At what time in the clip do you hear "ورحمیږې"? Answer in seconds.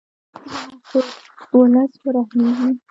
2.05-2.69